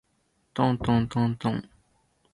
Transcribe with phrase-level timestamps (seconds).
[0.55, 1.69] とんとんとんとん